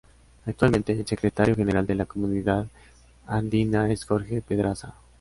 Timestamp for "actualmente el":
0.47-1.05